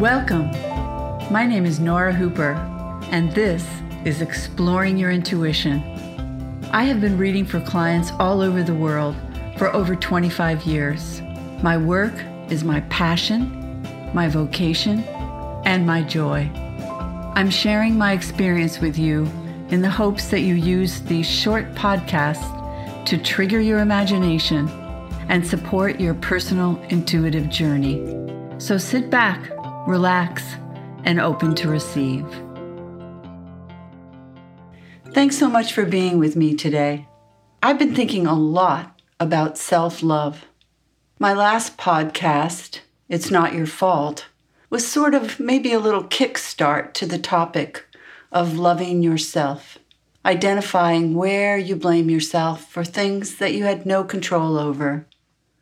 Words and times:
Welcome. 0.00 0.50
My 1.30 1.44
name 1.46 1.66
is 1.66 1.78
Nora 1.78 2.14
Hooper, 2.14 2.52
and 3.10 3.30
this 3.32 3.68
is 4.06 4.22
Exploring 4.22 4.96
Your 4.96 5.10
Intuition. 5.10 5.82
I 6.72 6.84
have 6.84 7.02
been 7.02 7.18
reading 7.18 7.44
for 7.44 7.60
clients 7.60 8.10
all 8.12 8.40
over 8.40 8.62
the 8.62 8.72
world 8.72 9.14
for 9.58 9.68
over 9.74 9.94
25 9.94 10.62
years. 10.62 11.20
My 11.62 11.76
work 11.76 12.14
is 12.48 12.64
my 12.64 12.80
passion, 12.88 13.86
my 14.14 14.26
vocation, 14.26 15.00
and 15.66 15.86
my 15.86 16.02
joy. 16.02 16.50
I'm 17.34 17.50
sharing 17.50 17.98
my 17.98 18.12
experience 18.14 18.80
with 18.80 18.96
you 18.96 19.30
in 19.68 19.82
the 19.82 19.90
hopes 19.90 20.28
that 20.28 20.40
you 20.40 20.54
use 20.54 21.02
these 21.02 21.28
short 21.28 21.74
podcasts 21.74 23.04
to 23.04 23.18
trigger 23.18 23.60
your 23.60 23.80
imagination 23.80 24.66
and 25.28 25.46
support 25.46 26.00
your 26.00 26.14
personal 26.14 26.82
intuitive 26.88 27.50
journey. 27.50 28.16
So 28.56 28.78
sit 28.78 29.10
back, 29.10 29.50
relax, 29.90 30.44
and 31.04 31.20
open 31.20 31.54
to 31.56 31.68
receive. 31.68 32.24
Thanks 35.12 35.36
so 35.36 35.50
much 35.50 35.72
for 35.72 35.84
being 35.84 36.18
with 36.18 36.36
me 36.36 36.54
today. 36.54 37.08
I've 37.62 37.78
been 37.78 37.94
thinking 37.94 38.26
a 38.26 38.34
lot 38.34 39.00
about 39.18 39.58
self 39.58 40.02
love. 40.02 40.46
My 41.18 41.32
last 41.32 41.76
podcast, 41.76 42.78
It's 43.08 43.30
Not 43.30 43.52
Your 43.52 43.66
Fault, 43.66 44.28
was 44.70 44.86
sort 44.86 45.14
of 45.14 45.40
maybe 45.40 45.72
a 45.72 45.80
little 45.80 46.04
kickstart 46.04 46.92
to 46.94 47.06
the 47.06 47.18
topic 47.18 47.86
of 48.30 48.56
loving 48.56 49.02
yourself, 49.02 49.78
identifying 50.24 51.14
where 51.14 51.58
you 51.58 51.74
blame 51.74 52.08
yourself 52.08 52.70
for 52.70 52.84
things 52.84 53.36
that 53.36 53.52
you 53.52 53.64
had 53.64 53.84
no 53.84 54.04
control 54.04 54.56
over. 54.56 55.06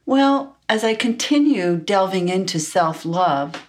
Well, 0.05 0.57
as 0.69 0.85
I 0.85 0.95
continue 0.95 1.77
delving 1.79 2.29
into 2.29 2.61
self 2.61 3.07
love, 3.07 3.68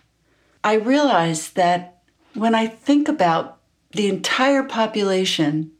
I 0.64 0.74
realize 0.74 1.52
that 1.52 2.02
when 2.34 2.54
I 2.54 2.68
think 2.68 3.08
about 3.08 3.60
the 3.92 4.08
entire 4.08 4.64
population, 4.64 5.72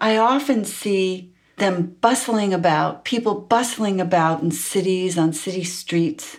I 0.00 0.16
often 0.16 0.64
see 0.64 1.32
them 1.56 1.96
bustling 2.00 2.52
about, 2.52 3.04
people 3.04 3.40
bustling 3.40 4.00
about 4.00 4.42
in 4.42 4.50
cities, 4.50 5.16
on 5.18 5.32
city 5.32 5.62
streets, 5.64 6.38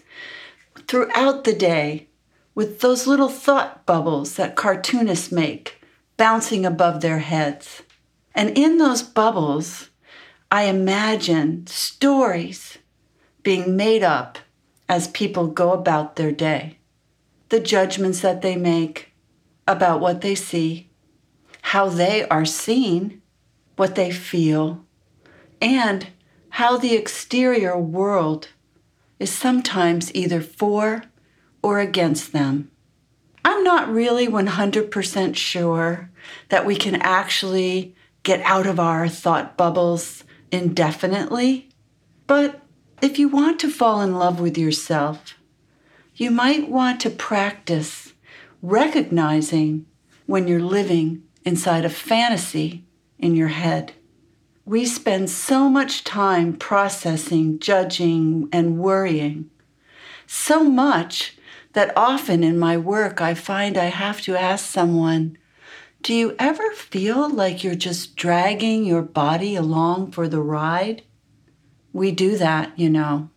throughout 0.88 1.44
the 1.44 1.54
day 1.54 2.08
with 2.54 2.82
those 2.82 3.08
little 3.08 3.30
thought 3.30 3.86
bubbles 3.86 4.36
that 4.36 4.56
cartoonists 4.56 5.32
make 5.32 5.82
bouncing 6.18 6.66
above 6.66 7.02
their 7.02 7.20
heads. 7.20 7.84
And 8.34 8.58
in 8.58 8.78
those 8.78 9.04
bubbles, 9.04 9.90
I 10.52 10.64
imagine 10.64 11.68
stories 11.68 12.78
being 13.44 13.76
made 13.76 14.04
up 14.04 14.38
as 14.88 15.08
people 15.10 15.48
go 15.48 15.72
about 15.72 16.16
their 16.16 16.32
day. 16.32 16.78
The 17.50 17.60
judgments 17.60 18.22
that 18.22 18.42
they 18.42 18.56
make 18.56 19.14
about 19.68 20.00
what 20.00 20.22
they 20.22 20.36
see, 20.36 20.90
how 21.62 21.90
they 21.90 22.28
are 22.28 22.46
seen, 22.46 23.22
what 23.76 23.96
they 23.96 24.12
feel, 24.12 24.86
and 25.62 26.08
how 26.50 26.78
the 26.78 26.96
exterior 26.96 27.78
world 27.78 28.50
is 29.20 29.32
sometimes 29.32 30.14
either 30.16 30.42
for 30.42 31.04
or 31.62 31.80
against 31.80 32.32
them. 32.32 32.72
I'm 33.44 33.64
not 33.64 33.90
really 33.90 34.28
100% 34.28 35.36
sure 35.36 36.10
that 36.50 36.66
we 36.66 36.76
can 36.76 36.96
actually 36.96 37.96
get 38.24 38.42
out 38.42 38.66
of 38.66 38.80
our 38.80 39.08
thought 39.08 39.56
bubbles 39.56 40.24
indefinitely, 40.52 41.70
but 42.28 42.62
if 43.02 43.20
you 43.20 43.28
want 43.28 43.60
to 43.60 43.70
fall 43.70 44.02
in 44.02 44.16
love 44.16 44.40
with 44.40 44.58
yourself, 44.58 45.36
you 46.16 46.32
might 46.32 46.70
want 46.70 47.02
to 47.02 47.10
practice 47.10 48.14
recognizing 48.62 49.86
when 50.26 50.48
you're 50.48 50.62
living 50.62 51.22
inside 51.44 51.84
a 51.84 51.90
fantasy 51.90 52.86
in 53.20 53.36
your 53.36 53.50
head. 53.50 53.92
We 54.64 54.86
spend 54.86 55.30
so 55.30 55.70
much 55.70 56.04
time 56.04 56.56
processing, 56.56 57.60
judging, 57.60 58.50
and 58.52 58.80
worrying. 58.80 59.50
So 60.26 60.64
much 60.64 61.38
that 61.74 61.96
often 61.98 62.44
in 62.44 62.58
my 62.58 62.78
work 62.78 63.22
I 63.22 63.34
find 63.34 63.78
I 63.78 63.86
have 63.86 64.22
to 64.22 64.36
ask 64.36 64.66
someone, 64.66 65.38
Do 66.02 66.14
you 66.14 66.36
ever 66.40 66.72
feel 66.72 67.30
like 67.30 67.64
you're 67.64 67.76
just 67.76 68.16
dragging 68.16 68.86
your 68.86 69.02
body 69.02 69.56
along 69.56 70.12
for 70.12 70.28
the 70.28 70.42
ride? 70.42 71.04
We 71.92 72.12
do 72.12 72.38
that, 72.38 72.78
you 72.80 72.90
know. 72.90 73.30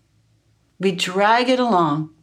We 0.78 0.92
drag 0.92 1.48
it 1.48 1.58
along. 1.58 2.14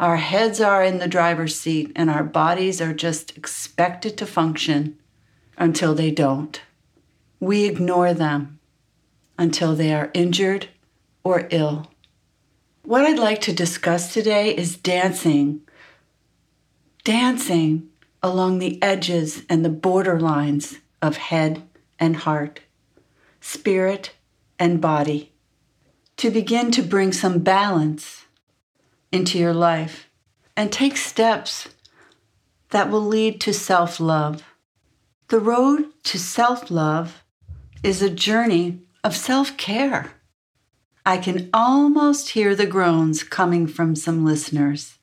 Our 0.00 0.16
heads 0.16 0.60
are 0.60 0.84
in 0.84 0.98
the 0.98 1.08
driver's 1.08 1.58
seat 1.58 1.90
and 1.96 2.08
our 2.08 2.22
bodies 2.22 2.80
are 2.80 2.94
just 2.94 3.36
expected 3.36 4.16
to 4.18 4.26
function 4.26 4.96
until 5.56 5.94
they 5.94 6.12
don't. 6.12 6.60
We 7.40 7.64
ignore 7.64 8.14
them 8.14 8.60
until 9.36 9.74
they 9.74 9.92
are 9.92 10.10
injured 10.14 10.68
or 11.24 11.48
ill. 11.50 11.90
What 12.84 13.04
I'd 13.04 13.18
like 13.18 13.40
to 13.42 13.52
discuss 13.52 14.14
today 14.14 14.56
is 14.56 14.76
dancing. 14.76 15.62
Dancing 17.02 17.88
along 18.22 18.58
the 18.60 18.80
edges 18.80 19.42
and 19.48 19.64
the 19.64 19.68
borderlines 19.68 20.78
of 21.02 21.16
head 21.16 21.62
and 21.98 22.16
heart, 22.16 22.60
spirit 23.40 24.12
and 24.60 24.80
body, 24.80 25.32
to 26.18 26.30
begin 26.30 26.70
to 26.70 26.82
bring 26.82 27.12
some 27.12 27.40
balance 27.40 28.26
into 29.12 29.38
your 29.38 29.54
life 29.54 30.08
and 30.56 30.72
take 30.72 30.96
steps 30.96 31.68
that 32.70 32.90
will 32.90 33.04
lead 33.04 33.40
to 33.42 33.52
self 33.52 34.00
love. 34.00 34.42
The 35.28 35.40
road 35.40 35.86
to 36.04 36.18
self 36.18 36.70
love 36.70 37.24
is 37.82 38.02
a 38.02 38.10
journey 38.10 38.80
of 39.04 39.16
self 39.16 39.56
care. 39.56 40.12
I 41.06 41.16
can 41.16 41.48
almost 41.54 42.30
hear 42.30 42.54
the 42.54 42.66
groans 42.66 43.22
coming 43.22 43.66
from 43.66 43.96
some 43.96 44.24
listeners. 44.24 44.98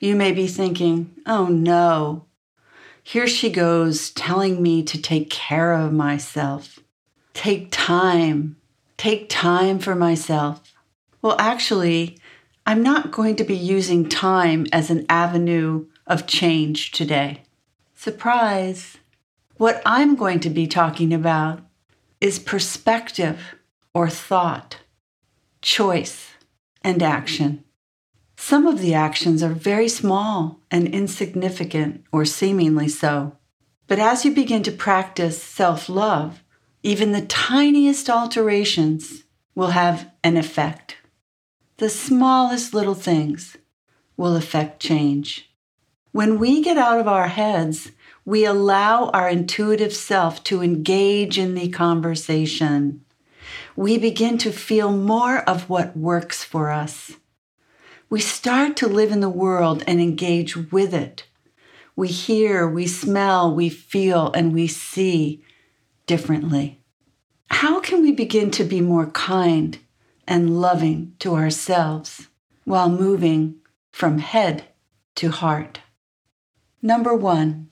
You 0.00 0.14
may 0.14 0.32
be 0.32 0.46
thinking, 0.46 1.14
oh 1.26 1.46
no, 1.46 2.26
here 3.02 3.26
she 3.26 3.50
goes 3.50 4.10
telling 4.10 4.62
me 4.62 4.82
to 4.82 5.00
take 5.00 5.30
care 5.30 5.72
of 5.72 5.92
myself. 5.92 6.78
Take 7.34 7.68
time. 7.70 8.56
Take 8.96 9.28
time 9.28 9.78
for 9.78 9.94
myself. 9.94 10.74
Well, 11.22 11.36
actually, 11.38 12.18
I'm 12.68 12.82
not 12.82 13.12
going 13.12 13.36
to 13.36 13.44
be 13.44 13.56
using 13.56 14.08
time 14.08 14.66
as 14.72 14.90
an 14.90 15.06
avenue 15.08 15.86
of 16.04 16.26
change 16.26 16.90
today. 16.90 17.44
Surprise! 17.94 18.98
What 19.56 19.80
I'm 19.86 20.16
going 20.16 20.40
to 20.40 20.50
be 20.50 20.66
talking 20.66 21.14
about 21.14 21.60
is 22.20 22.40
perspective 22.40 23.54
or 23.94 24.10
thought, 24.10 24.78
choice, 25.62 26.32
and 26.82 27.04
action. 27.04 27.62
Some 28.36 28.66
of 28.66 28.80
the 28.80 28.94
actions 28.94 29.44
are 29.44 29.54
very 29.54 29.88
small 29.88 30.58
and 30.68 30.88
insignificant, 30.88 32.04
or 32.10 32.24
seemingly 32.24 32.88
so. 32.88 33.36
But 33.86 34.00
as 34.00 34.24
you 34.24 34.34
begin 34.34 34.64
to 34.64 34.72
practice 34.72 35.40
self 35.40 35.88
love, 35.88 36.42
even 36.82 37.12
the 37.12 37.22
tiniest 37.26 38.10
alterations 38.10 39.22
will 39.54 39.70
have 39.70 40.10
an 40.24 40.36
effect. 40.36 40.96
The 41.78 41.90
smallest 41.90 42.72
little 42.74 42.94
things 42.94 43.56
will 44.16 44.36
affect 44.36 44.80
change. 44.80 45.50
When 46.12 46.38
we 46.38 46.62
get 46.62 46.78
out 46.78 46.98
of 46.98 47.08
our 47.08 47.28
heads 47.28 47.90
we 48.26 48.44
allow 48.44 49.08
our 49.10 49.28
intuitive 49.28 49.94
self 49.94 50.42
to 50.42 50.60
engage 50.60 51.38
in 51.38 51.54
the 51.54 51.68
conversation. 51.68 53.04
We 53.76 53.98
begin 53.98 54.36
to 54.38 54.50
feel 54.50 54.90
more 54.90 55.38
of 55.48 55.70
what 55.70 55.96
works 55.96 56.42
for 56.42 56.72
us. 56.72 57.12
We 58.10 58.20
start 58.20 58.76
to 58.78 58.88
live 58.88 59.12
in 59.12 59.20
the 59.20 59.30
world 59.30 59.84
and 59.86 60.00
engage 60.00 60.56
with 60.56 60.92
it. 60.92 61.24
We 61.94 62.08
hear, 62.08 62.68
we 62.68 62.88
smell, 62.88 63.54
we 63.54 63.68
feel, 63.68 64.32
and 64.32 64.52
we 64.52 64.66
see 64.66 65.44
differently. 66.06 66.80
How 67.50 67.78
can 67.78 68.02
we 68.02 68.10
begin 68.10 68.50
to 68.52 68.64
be 68.64 68.80
more 68.80 69.06
kind 69.06 69.78
and 70.26 70.60
loving 70.60 71.14
to 71.20 71.34
ourselves 71.34 72.28
while 72.64 72.88
moving 72.88 73.56
from 73.92 74.18
head 74.18 74.64
to 75.16 75.30
heart? 75.30 75.80
Number 76.82 77.14
one, 77.14 77.66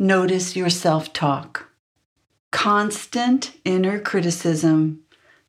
Notice 0.00 0.54
your 0.54 0.70
self 0.70 1.12
talk. 1.12 1.70
Constant 2.52 3.56
inner 3.64 3.98
criticism 3.98 5.00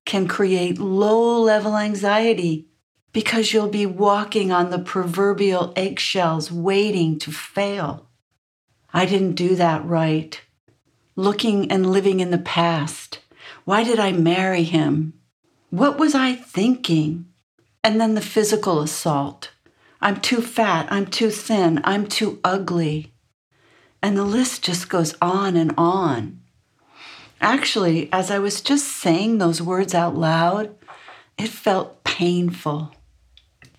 can 0.05 0.27
create 0.27 0.79
low 0.79 1.39
level 1.39 1.77
anxiety 1.77 2.65
because 3.13 3.53
you'll 3.53 3.69
be 3.69 3.85
walking 3.85 4.51
on 4.51 4.71
the 4.71 4.79
proverbial 4.79 5.71
eggshells 5.75 6.51
waiting 6.51 7.19
to 7.19 7.31
fail. 7.31 8.07
I 8.91 9.05
didn't 9.05 9.33
do 9.33 9.55
that 9.55 9.85
right. 9.85 10.41
Looking 11.15 11.71
and 11.71 11.91
living 11.91 12.19
in 12.19 12.31
the 12.31 12.39
past. 12.39 13.19
Why 13.65 13.83
did 13.83 13.99
I 13.99 14.13
marry 14.13 14.63
him? 14.63 15.13
What 15.69 15.99
was 15.99 16.15
I 16.15 16.33
thinking? 16.33 17.25
And 17.83 18.01
then 18.01 18.15
the 18.15 18.21
physical 18.21 18.81
assault. 18.81 19.51
I'm 20.01 20.19
too 20.19 20.41
fat. 20.41 20.87
I'm 20.91 21.05
too 21.05 21.29
thin. 21.29 21.79
I'm 21.83 22.07
too 22.07 22.39
ugly. 22.43 23.13
And 24.01 24.17
the 24.17 24.23
list 24.23 24.63
just 24.63 24.89
goes 24.89 25.15
on 25.21 25.55
and 25.55 25.73
on. 25.77 26.41
Actually, 27.39 28.11
as 28.11 28.31
I 28.31 28.39
was 28.39 28.61
just 28.61 28.87
saying 28.87 29.37
those 29.37 29.61
words 29.61 29.93
out 29.93 30.15
loud, 30.15 30.75
it 31.37 31.49
felt 31.49 32.03
painful. 32.03 32.91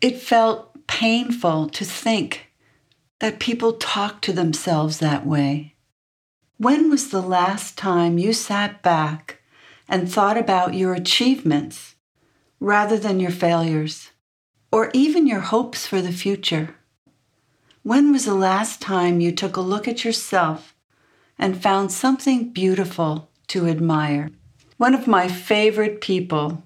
It 0.00 0.18
felt 0.18 0.86
painful 0.86 1.68
to 1.70 1.84
think 1.84 2.52
that 3.18 3.40
people 3.40 3.74
talk 3.74 4.22
to 4.22 4.32
themselves 4.32 4.98
that 4.98 5.26
way. 5.26 5.74
When 6.56 6.88
was 6.88 7.10
the 7.10 7.20
last 7.20 7.76
time 7.76 8.18
you 8.18 8.32
sat 8.32 8.82
back 8.82 9.39
and 9.90 10.10
thought 10.10 10.38
about 10.38 10.72
your 10.72 10.94
achievements 10.94 11.96
rather 12.60 12.96
than 12.96 13.20
your 13.20 13.30
failures, 13.30 14.10
or 14.72 14.90
even 14.94 15.26
your 15.26 15.40
hopes 15.40 15.86
for 15.86 16.00
the 16.00 16.12
future? 16.12 16.76
When 17.82 18.12
was 18.12 18.24
the 18.24 18.34
last 18.34 18.80
time 18.80 19.20
you 19.20 19.32
took 19.32 19.56
a 19.56 19.60
look 19.60 19.88
at 19.88 20.04
yourself 20.04 20.74
and 21.38 21.62
found 21.62 21.90
something 21.90 22.52
beautiful 22.52 23.30
to 23.48 23.66
admire? 23.66 24.30
One 24.76 24.94
of 24.94 25.06
my 25.06 25.28
favorite 25.28 26.00
people, 26.00 26.62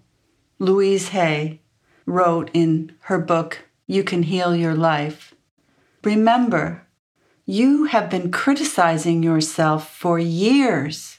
Louise 0.59 1.09
Hay, 1.09 1.61
wrote 2.06 2.50
in 2.53 2.94
her 3.03 3.19
book, 3.19 3.65
You 3.87 4.05
Can 4.05 4.25
Heal 4.25 4.55
Your 4.55 4.75
Life 4.75 5.35
Remember, 6.05 6.87
you 7.47 7.85
have 7.85 8.11
been 8.11 8.31
criticizing 8.31 9.23
yourself 9.23 9.91
for 9.91 10.19
years 10.19 11.19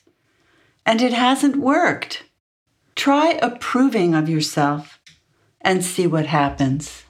and 0.85 1.01
it 1.01 1.13
hasn't 1.13 1.55
worked. 1.55 2.23
Try 2.95 3.39
approving 3.41 4.13
of 4.13 4.29
yourself 4.29 4.99
and 5.61 5.83
see 5.83 6.07
what 6.07 6.27
happens. 6.27 7.03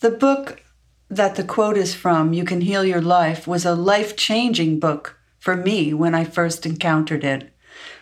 The 0.00 0.10
book 0.10 0.62
that 1.08 1.36
the 1.36 1.44
quote 1.44 1.76
is 1.76 1.94
from, 1.94 2.32
You 2.32 2.44
Can 2.44 2.60
Heal 2.60 2.84
Your 2.84 3.00
Life, 3.00 3.46
was 3.46 3.64
a 3.64 3.74
life 3.74 4.16
changing 4.16 4.78
book 4.78 5.18
for 5.38 5.56
me 5.56 5.94
when 5.94 6.14
I 6.14 6.24
first 6.24 6.66
encountered 6.66 7.24
it. 7.24 7.50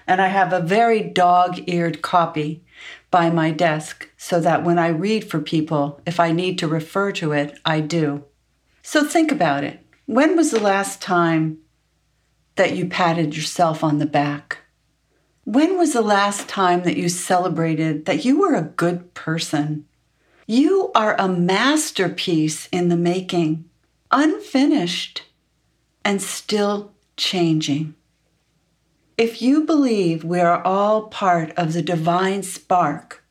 And 0.06 0.20
I 0.20 0.28
have 0.28 0.52
a 0.52 0.60
very 0.60 1.02
dog 1.02 1.68
eared 1.68 2.02
copy 2.02 2.64
by 3.10 3.30
my 3.30 3.50
desk 3.50 4.10
so 4.16 4.40
that 4.40 4.64
when 4.64 4.78
I 4.78 4.88
read 4.88 5.24
for 5.24 5.40
people, 5.40 6.00
if 6.04 6.18
I 6.18 6.32
need 6.32 6.58
to 6.58 6.68
refer 6.68 7.12
to 7.12 7.32
it, 7.32 7.58
I 7.64 7.80
do. 7.80 8.24
So 8.82 9.04
think 9.04 9.30
about 9.30 9.64
it. 9.64 9.80
When 10.06 10.36
was 10.36 10.50
the 10.50 10.60
last 10.60 11.00
time 11.00 11.58
that 12.56 12.74
you 12.74 12.86
patted 12.86 13.36
yourself 13.36 13.84
on 13.84 13.98
the 13.98 14.06
back? 14.06 14.58
When 15.44 15.76
was 15.76 15.92
the 15.92 16.02
last 16.02 16.48
time 16.48 16.84
that 16.84 16.96
you 16.96 17.08
celebrated 17.08 18.04
that 18.04 18.24
you 18.24 18.38
were 18.38 18.54
a 18.54 18.62
good 18.62 19.12
person? 19.12 19.86
You 20.46 20.92
are 20.94 21.16
a 21.18 21.26
masterpiece 21.28 22.68
in 22.70 22.88
the 22.88 22.96
making, 22.96 23.68
unfinished 24.12 25.24
and 26.04 26.22
still 26.22 26.92
changing. 27.16 27.94
If 29.18 29.42
you 29.42 29.64
believe 29.64 30.22
we 30.22 30.38
are 30.38 30.62
all 30.64 31.08
part 31.08 31.50
of 31.56 31.72
the 31.72 31.82
divine 31.82 32.44
spark, 32.44 33.24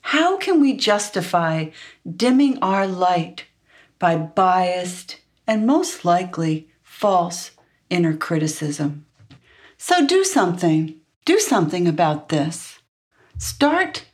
how 0.00 0.36
can 0.38 0.60
we 0.60 0.72
justify 0.72 1.70
dimming 2.08 2.58
our 2.58 2.88
light 2.88 3.44
by 4.00 4.16
biased 4.16 5.20
and 5.46 5.64
most 5.64 6.04
likely 6.04 6.68
false 6.82 7.52
inner 7.88 8.16
criticism? 8.16 9.06
So 9.78 10.04
do 10.04 10.24
something. 10.24 11.00
Do 11.26 11.40
something 11.40 11.88
about 11.88 12.28
this. 12.28 12.78
Start 13.36 14.04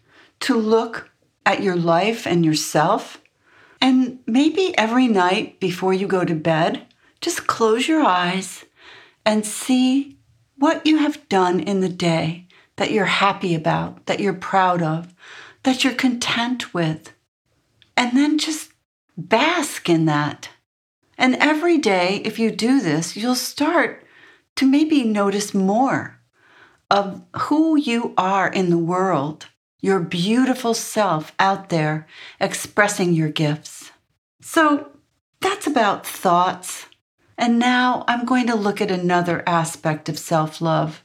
to 0.41 0.57
look 0.57 1.11
at 1.45 1.63
your 1.63 1.77
life 1.77 2.27
and 2.27 2.43
yourself. 2.43 3.23
And 3.83 4.21
maybe 4.27 4.77
every 4.79 5.09
night 5.09 5.61
before 5.61 5.93
you 5.93 6.07
go 6.07 6.25
to 6.25 6.35
bed, 6.35 6.87
just 7.21 7.47
close 7.47 7.87
your 7.87 8.03
eyes 8.03 8.65
and 9.27 9.45
see 9.45 10.17
what 10.57 10.87
you 10.87 10.97
have 10.99 11.29
done 11.29 11.61
in 11.61 11.81
the 11.81 11.89
day 11.91 12.47
that 12.77 12.93
you're 12.93 13.05
happy 13.05 13.55
about, 13.55 14.07
that 14.07 14.19
you're 14.19 14.33
proud 14.33 14.81
of, 14.81 15.13
that 15.65 15.85
you're 15.85 15.93
content 15.93 16.73
with. 16.73 17.13
And 17.95 18.17
then 18.17 18.39
just 18.39 18.73
bask 19.19 19.87
in 19.91 20.07
that. 20.07 20.49
And 21.19 21.35
every 21.35 21.77
day, 21.77 22.23
if 22.25 22.39
you 22.39 22.51
do 22.51 22.81
this, 22.81 23.19
you'll 23.19 23.35
start 23.35 24.03
to 24.57 24.67
maybe 24.67 25.05
notice 25.05 25.53
more 25.53 26.22
of 26.93 27.23
who 27.35 27.77
you 27.77 28.15
are 28.17 28.49
in 28.49 28.71
the 28.71 28.79
world 28.79 29.47
your 29.83 29.99
beautiful 29.99 30.73
self 30.73 31.35
out 31.39 31.69
there 31.69 32.07
expressing 32.41 33.13
your 33.13 33.29
gifts. 33.29 33.91
So 34.41 34.93
that's 35.41 35.67
about 35.67 36.07
thoughts. 36.07 36.87
And 37.37 37.59
now 37.59 38.05
I'm 38.07 38.25
going 38.25 38.47
to 38.47 38.55
look 38.55 38.81
at 38.81 38.93
another 38.93 39.43
aspect 39.47 40.09
of 40.09 40.19
self 40.19 40.61
love, 40.61 41.05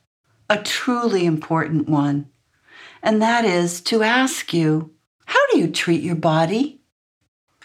a 0.50 0.62
truly 0.62 1.25
important 1.25 1.89
one. 1.89 2.30
And 3.01 3.22
that 3.22 3.45
is 3.45 3.81
to 3.81 4.04
ask 4.04 4.54
you, 4.54 4.94
how 5.25 5.39
do 5.51 5.57
you 5.57 5.72
treat 5.72 6.04
your 6.04 6.16
body? 6.16 6.81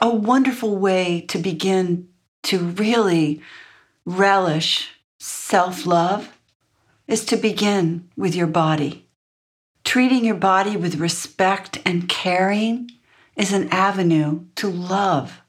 A 0.01 0.09
wonderful 0.09 0.79
way 0.79 1.21
to 1.29 1.39
begin 1.39 2.09
to 2.45 2.59
really 2.59 3.43
relish 4.07 4.91
self 5.19 5.85
love 5.85 6.33
is 7.07 7.25
to 7.27 7.37
begin 7.37 8.09
with 8.17 8.35
your 8.35 8.47
body. 8.47 9.09
Treating 9.85 10.25
your 10.25 10.37
body 10.37 10.77
with 10.77 11.01
respect 11.01 11.81
and 11.85 12.09
caring 12.09 12.91
is 13.37 13.53
an 13.53 13.69
avenue 13.71 14.45
to 14.57 14.69
love. 14.69 15.43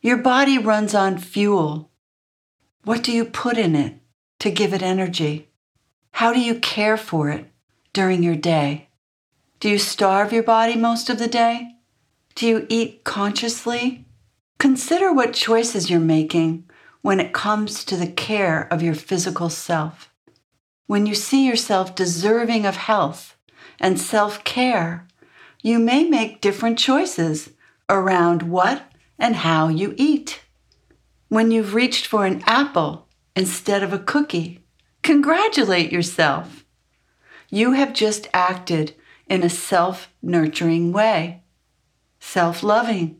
Your 0.00 0.16
body 0.16 0.58
runs 0.58 0.94
on 0.94 1.18
fuel. 1.18 1.90
What 2.84 3.02
do 3.02 3.12
you 3.12 3.24
put 3.24 3.56
in 3.56 3.76
it 3.76 3.96
to 4.40 4.50
give 4.50 4.74
it 4.74 4.82
energy? 4.82 5.48
How 6.12 6.32
do 6.32 6.40
you 6.40 6.56
care 6.56 6.96
for 6.96 7.30
it 7.30 7.46
during 7.92 8.22
your 8.22 8.36
day? 8.36 8.88
Do 9.60 9.68
you 9.68 9.78
starve 9.78 10.32
your 10.32 10.42
body 10.42 10.74
most 10.76 11.08
of 11.08 11.18
the 11.18 11.28
day? 11.28 11.76
Do 12.34 12.46
you 12.46 12.66
eat 12.68 13.04
consciously? 13.04 14.06
Consider 14.58 15.12
what 15.12 15.34
choices 15.34 15.90
you're 15.90 16.00
making 16.00 16.68
when 17.00 17.20
it 17.20 17.32
comes 17.32 17.84
to 17.84 17.96
the 17.96 18.06
care 18.06 18.66
of 18.70 18.82
your 18.82 18.94
physical 18.94 19.48
self. 19.48 20.11
When 20.92 21.06
you 21.06 21.14
see 21.14 21.46
yourself 21.46 21.94
deserving 21.94 22.66
of 22.66 22.76
health, 22.76 23.34
and 23.80 23.98
self 23.98 24.44
care, 24.44 25.08
you 25.62 25.78
may 25.78 26.04
make 26.04 26.42
different 26.42 26.78
choices 26.78 27.48
around 27.88 28.42
what 28.42 28.82
and 29.18 29.36
how 29.36 29.68
you 29.68 29.94
eat. 29.96 30.42
When 31.28 31.50
you've 31.50 31.72
reached 31.72 32.06
for 32.06 32.26
an 32.26 32.42
apple 32.46 33.08
instead 33.34 33.82
of 33.82 33.94
a 33.94 33.98
cookie, 33.98 34.66
congratulate 35.02 35.90
yourself. 35.90 36.66
You 37.48 37.72
have 37.72 37.94
just 37.94 38.28
acted 38.34 38.94
in 39.26 39.42
a 39.42 39.48
self 39.48 40.12
nurturing 40.20 40.92
way, 40.92 41.42
self 42.20 42.62
loving. 42.62 43.18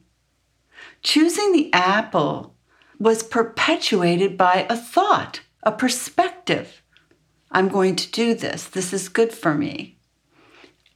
Choosing 1.02 1.52
the 1.52 1.73
apple 1.73 2.55
was 2.99 3.23
perpetuated 3.23 4.37
by 4.37 4.67
a 4.69 4.76
thought, 4.76 5.41
a 5.62 5.73
perspective. 5.73 6.82
I'm 7.52 7.68
going 7.68 7.97
to 7.97 8.11
do 8.11 8.35
this. 8.35 8.64
This 8.64 8.92
is 8.92 9.11
good 9.11 9.32
for 9.32 9.54
me. 9.54 9.99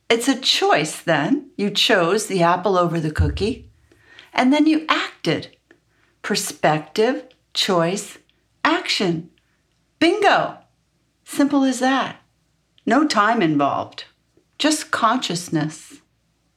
It's 0.08 0.26
a 0.26 0.40
choice 0.40 1.00
then. 1.00 1.50
You 1.56 1.70
chose 1.70 2.26
the 2.26 2.42
apple 2.42 2.78
over 2.78 2.98
the 2.98 3.10
cookie, 3.10 3.70
and 4.32 4.52
then 4.52 4.66
you 4.66 4.86
acted. 4.88 5.56
Perspective, 6.22 7.24
choice, 7.52 8.18
action. 8.64 9.30
Bingo! 9.98 10.58
Simple 11.24 11.64
as 11.64 11.80
that. 11.80 12.22
No 12.86 13.06
time 13.06 13.42
involved, 13.42 14.04
just 14.58 14.90
consciousness. 14.90 16.00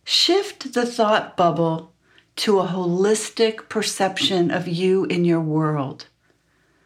Shift 0.06 0.74
the 0.74 0.86
thought 0.86 1.36
bubble 1.36 1.94
to 2.38 2.60
a 2.60 2.68
holistic 2.68 3.68
perception 3.68 4.50
of 4.50 4.68
you 4.68 5.06
in 5.06 5.26
your 5.26 5.42
world. 5.42 6.06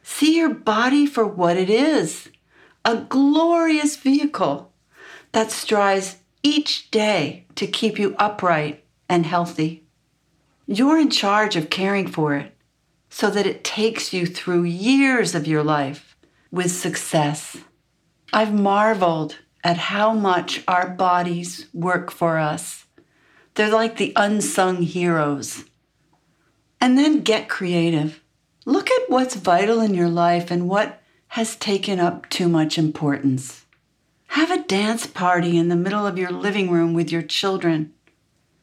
See 0.01 0.37
your 0.37 0.53
body 0.53 1.05
for 1.05 1.27
what 1.27 1.57
it 1.57 1.69
is 1.69 2.29
a 2.85 2.97
glorious 2.97 3.95
vehicle 3.95 4.71
that 5.31 5.51
strives 5.51 6.17
each 6.41 6.91
day 6.91 7.45
to 7.55 7.65
keep 7.67 7.97
you 7.97 8.15
upright 8.19 8.83
and 9.07 9.25
healthy. 9.25 9.83
You're 10.67 10.97
in 10.97 11.09
charge 11.09 11.55
of 11.55 11.69
caring 11.69 12.07
for 12.07 12.35
it 12.35 12.55
so 13.09 13.29
that 13.29 13.45
it 13.45 13.63
takes 13.63 14.13
you 14.13 14.25
through 14.25 14.63
years 14.63 15.35
of 15.35 15.47
your 15.47 15.63
life 15.63 16.15
with 16.51 16.71
success. 16.71 17.57
I've 18.31 18.53
marveled 18.53 19.37
at 19.63 19.77
how 19.77 20.13
much 20.13 20.63
our 20.67 20.89
bodies 20.89 21.67
work 21.73 22.11
for 22.11 22.37
us. 22.37 22.85
They're 23.53 23.69
like 23.69 23.97
the 23.97 24.13
unsung 24.15 24.81
heroes. 24.81 25.65
And 26.81 26.97
then 26.97 27.21
get 27.21 27.47
creative. 27.47 28.21
Look 28.65 28.89
at 28.89 29.09
what's 29.09 29.35
vital 29.35 29.79
in 29.79 29.93
your 29.93 30.09
life 30.09 30.49
and 30.49 30.67
what 30.67 31.02
has 31.33 31.55
taken 31.55 31.99
up 31.99 32.29
too 32.29 32.47
much 32.47 32.77
importance. 32.77 33.65
Have 34.27 34.51
a 34.51 34.61
dance 34.65 35.07
party 35.07 35.57
in 35.57 35.67
the 35.67 35.75
middle 35.75 36.05
of 36.05 36.15
your 36.15 36.29
living 36.29 36.69
room 36.69 36.93
with 36.93 37.11
your 37.11 37.23
children. 37.23 37.91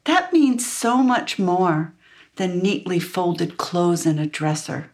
That 0.04 0.32
means 0.32 0.64
so 0.64 0.98
much 0.98 1.36
more 1.36 1.92
than 2.36 2.60
neatly 2.60 3.00
folded 3.00 3.56
clothes 3.56 4.06
in 4.06 4.20
a 4.20 4.26
dresser. 4.26 4.92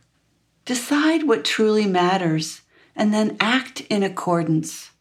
Decide 0.64 1.24
what 1.24 1.44
truly 1.44 1.84
matters 1.84 2.62
and 2.96 3.12
then 3.12 3.36
act 3.40 3.82
in 3.90 4.02
accordance. 4.02 4.92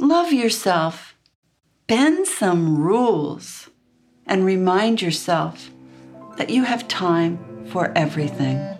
Love 0.00 0.32
yourself. 0.32 1.14
Bend 1.86 2.26
some 2.26 2.76
rules 2.76 3.70
and 4.26 4.44
remind 4.44 5.00
yourself 5.00 5.70
that 6.38 6.50
you 6.50 6.64
have 6.64 6.88
time 6.88 7.38
for 7.70 7.92
everything. 7.94 8.74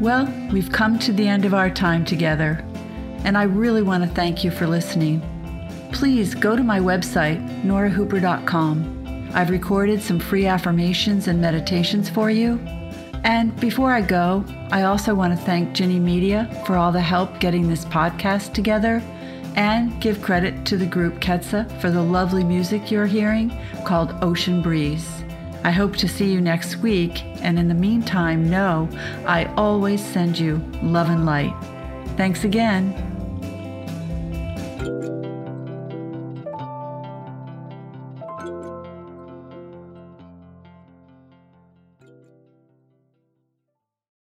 Well, 0.00 0.32
we've 0.50 0.72
come 0.72 0.98
to 1.00 1.12
the 1.12 1.28
end 1.28 1.44
of 1.44 1.52
our 1.52 1.68
time 1.68 2.06
together, 2.06 2.64
and 3.24 3.36
I 3.36 3.42
really 3.42 3.82
want 3.82 4.02
to 4.02 4.08
thank 4.08 4.42
you 4.42 4.50
for 4.50 4.66
listening. 4.66 5.20
Please 5.92 6.34
go 6.34 6.56
to 6.56 6.62
my 6.62 6.80
website, 6.80 7.38
norahooper.com. 7.62 9.28
I've 9.34 9.50
recorded 9.50 10.00
some 10.00 10.18
free 10.18 10.46
affirmations 10.46 11.28
and 11.28 11.38
meditations 11.38 12.08
for 12.08 12.30
you. 12.30 12.58
And 13.24 13.54
before 13.60 13.92
I 13.92 14.00
go, 14.00 14.42
I 14.70 14.84
also 14.84 15.14
want 15.14 15.38
to 15.38 15.44
thank 15.44 15.74
Ginny 15.74 15.98
Media 15.98 16.48
for 16.66 16.76
all 16.76 16.92
the 16.92 17.02
help 17.02 17.38
getting 17.38 17.68
this 17.68 17.84
podcast 17.84 18.54
together 18.54 19.02
and 19.54 20.00
give 20.00 20.22
credit 20.22 20.64
to 20.64 20.78
the 20.78 20.86
group 20.86 21.20
Ketsa 21.20 21.70
for 21.78 21.90
the 21.90 22.02
lovely 22.02 22.42
music 22.42 22.90
you're 22.90 23.04
hearing 23.04 23.54
called 23.84 24.16
Ocean 24.22 24.62
Breeze. 24.62 25.24
I 25.62 25.70
hope 25.70 25.96
to 25.96 26.08
see 26.08 26.32
you 26.32 26.40
next 26.40 26.76
week, 26.76 27.24
and 27.42 27.58
in 27.58 27.68
the 27.68 27.74
meantime, 27.74 28.48
know 28.48 28.88
I 29.26 29.44
always 29.56 30.04
send 30.04 30.38
you 30.38 30.56
love 30.82 31.10
and 31.10 31.26
light. 31.26 31.54
Thanks 32.16 32.44
again. 32.44 33.09